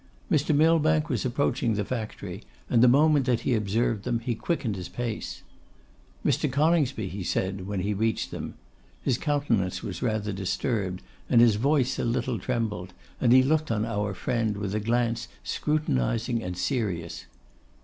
Mr. 0.31 0.55
Millbank 0.55 1.09
was 1.09 1.25
approaching 1.25 1.75
the 1.75 1.85
factory, 1.85 2.41
and 2.71 2.81
the 2.81 2.87
moment 2.87 3.27
that 3.27 3.41
he 3.41 3.53
observed 3.53 4.03
them, 4.03 4.17
he 4.17 4.33
quickened 4.33 4.75
his 4.75 4.89
pace. 4.89 5.43
'Mr. 6.25 6.51
Coningsby?' 6.51 7.07
he 7.07 7.23
said, 7.23 7.67
when 7.67 7.81
he 7.81 7.93
reached 7.93 8.31
them. 8.31 8.55
His 9.03 9.19
countenance 9.19 9.83
was 9.83 10.01
rather 10.01 10.31
disturbed, 10.33 11.03
and 11.29 11.39
his 11.39 11.53
voice 11.53 11.99
a 11.99 12.03
little 12.03 12.39
trembled, 12.39 12.93
and 13.19 13.31
he 13.31 13.43
looked 13.43 13.69
on 13.69 13.85
our 13.85 14.15
friend 14.15 14.57
with 14.57 14.73
a 14.73 14.79
glance 14.79 15.27
scrutinising 15.43 16.41
and 16.41 16.57
serious. 16.57 17.27